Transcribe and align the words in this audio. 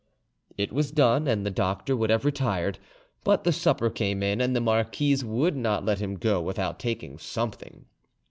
It 0.57 0.73
was 0.73 0.89
done, 0.89 1.27
and 1.27 1.45
the 1.45 1.51
doctor 1.51 1.95
would 1.95 2.09
have 2.09 2.25
retired; 2.25 2.79
but 3.23 3.43
the 3.43 3.51
supper 3.53 3.91
came 3.91 4.23
in, 4.23 4.41
and 4.41 4.55
the 4.55 4.59
marquise 4.59 5.23
would 5.23 5.55
not 5.55 5.85
let 5.85 5.99
him 5.99 6.15
go 6.17 6.41
without 6.41 6.79
taking 6.79 7.19
something. 7.19 7.85